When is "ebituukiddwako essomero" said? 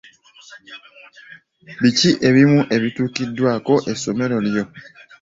2.75-4.37